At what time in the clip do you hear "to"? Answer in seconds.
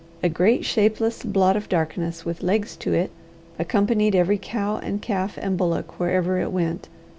2.77-2.91